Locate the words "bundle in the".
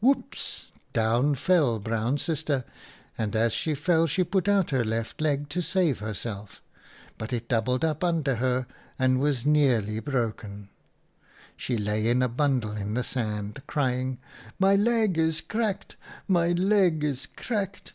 12.28-13.02